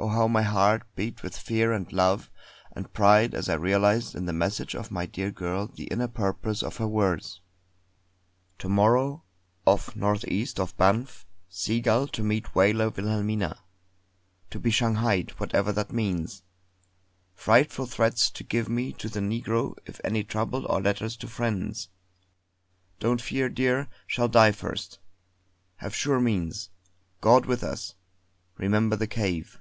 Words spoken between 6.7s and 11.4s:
her words: "To morrow off north east of Banff